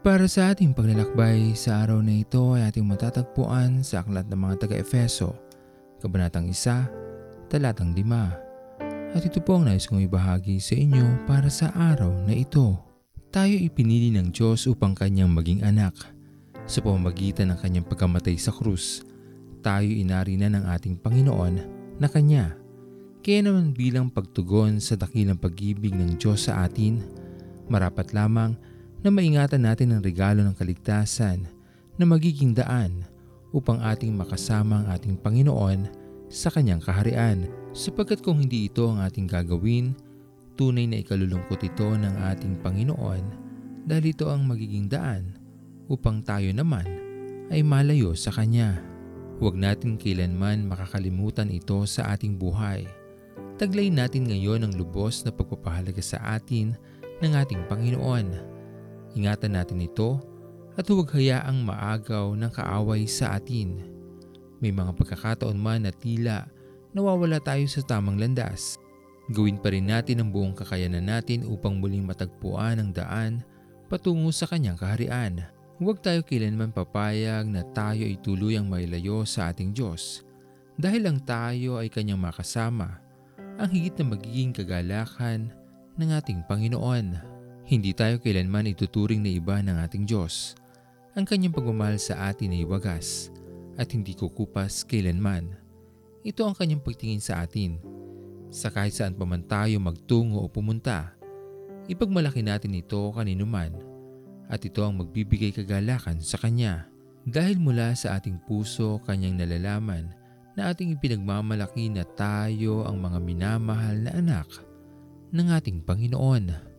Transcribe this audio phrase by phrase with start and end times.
[0.00, 4.64] Para sa ating paglalakbay sa araw na ito ay ating matatagpuan sa Aklat ng mga
[4.64, 5.36] taga-Efeso,
[6.00, 9.12] Kabanatang 1, Talatang 5.
[9.12, 12.80] At ito po ang nais kong ibahagi sa inyo para sa araw na ito.
[13.28, 15.92] Tayo ipinili ng Diyos upang kanyang maging anak.
[16.64, 19.04] Sa pamamagitan ng kanyang pagkamatay sa krus,
[19.60, 21.54] tayo inari na ng ating Panginoon
[22.00, 22.56] na kanya.
[23.20, 27.04] Kaya naman bilang pagtugon sa dakilang pag-ibig ng Diyos sa atin,
[27.68, 28.69] marapat lamang
[29.00, 31.48] na maingatan natin ang regalo ng kaligtasan
[31.96, 33.04] na magiging daan
[33.50, 35.88] upang ating makasama ang ating Panginoon
[36.30, 39.96] sa kanyang kaharian sapagkat kung hindi ito ang ating gagawin,
[40.54, 43.22] tunay na ikalulungkot ito ng ating Panginoon
[43.88, 45.34] dahil ito ang magiging daan
[45.90, 46.86] upang tayo naman
[47.50, 48.78] ay malayo sa Kanya.
[49.40, 52.84] Huwag natin kailanman makakalimutan ito sa ating buhay.
[53.56, 56.76] Taglay natin ngayon ang lubos na pagpapahalaga sa atin
[57.24, 58.49] ng ating Panginoon
[59.18, 60.22] Ingatan natin ito
[60.78, 63.82] at huwag hayaang maagaw ng kaaway sa atin.
[64.62, 66.46] May mga pagkakataon man na tila
[66.94, 68.78] nawawala tayo sa tamang landas.
[69.30, 73.46] Gawin pa rin natin ang buong kakayanan natin upang muling matagpuan ang daan
[73.86, 75.46] patungo sa kanyang kaharian.
[75.80, 80.26] Huwag tayo kailanman papayag na tayo ay tuluyang mailayo sa ating Diyos.
[80.76, 83.00] Dahil lang tayo ay kanyang makasama,
[83.56, 85.52] ang higit na magiging kagalakan
[85.96, 87.39] ng ating Panginoon.
[87.70, 90.58] Hindi tayo kailanman ituturing na iba ng ating Diyos.
[91.14, 93.30] Ang kanyang pagmamahal sa atin ay wagas
[93.78, 95.54] at hindi kukupas kailanman.
[96.26, 97.78] Ito ang kanyang pagtingin sa atin.
[98.50, 101.14] Sa kahit saan pa man tayo magtungo o pumunta,
[101.86, 103.70] ipagmalaki natin ito kanino man
[104.50, 106.90] at ito ang magbibigay kagalakan sa Kanya.
[107.22, 110.10] Dahil mula sa ating puso kanyang nalalaman
[110.58, 114.50] na ating ipinagmamalaki na tayo ang mga minamahal na anak
[115.30, 116.69] ng ating Panginoon.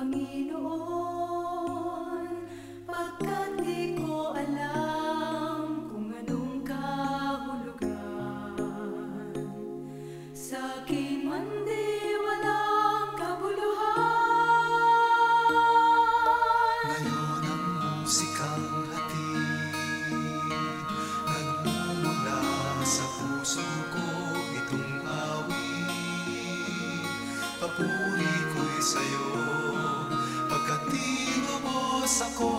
[0.00, 1.19] Panginoon.
[28.00, 29.26] Papuri ko'y sa'yo
[30.48, 32.52] Pagkat tinubos ako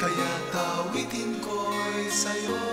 [0.00, 2.71] Kaya tawitin ko'y sa'yo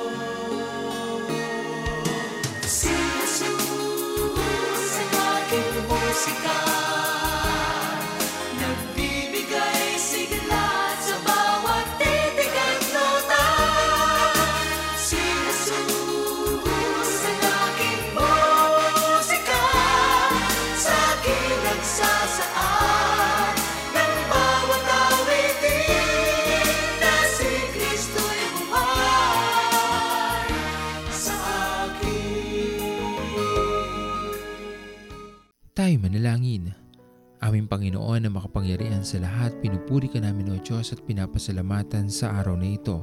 [37.40, 42.60] Aming Panginoon na makapangyarihan sa lahat, pinupuri ka namin o Diyos at pinapasalamatan sa araw
[42.60, 43.00] na ito.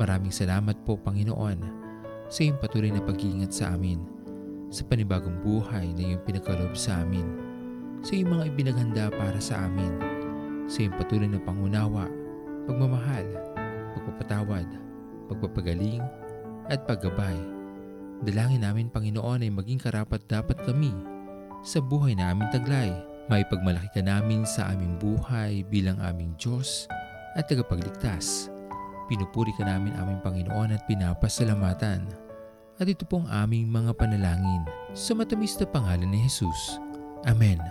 [0.00, 1.60] Maraming salamat po Panginoon
[2.32, 4.00] sa iyong patuloy na pag-iingat sa amin,
[4.72, 7.28] sa panibagong buhay na iyong pinagkaloob sa amin,
[8.00, 10.00] sa iyong mga ibinaghanda para sa amin,
[10.64, 12.08] sa iyong patuloy na pangunawa,
[12.64, 13.36] pagmamahal,
[13.92, 14.64] pagpapatawad,
[15.28, 16.00] pagpapagaling,
[16.72, 17.36] at paggabay.
[18.24, 20.96] Dalangin namin Panginoon ay maging karapat dapat kami
[21.60, 23.11] sa buhay na aming taglay.
[23.30, 26.90] May pagmalaki ka namin sa aming buhay bilang aming Diyos
[27.38, 28.50] at tagapagligtas.
[29.06, 32.02] Pinupuri ka namin aming Panginoon at pinapasalamatan.
[32.82, 36.82] At ito pong aming mga panalangin sa matamis na pangalan ni Jesus.
[37.22, 37.62] Amen.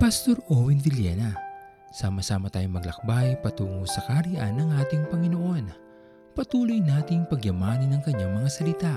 [0.00, 1.36] Pastor Owen Villena,
[1.92, 5.68] sama-sama tayong maglakbay patungo sa kariyan ng ating Panginoon.
[6.32, 8.96] Patuloy nating pagyamanin ang kanyang mga salita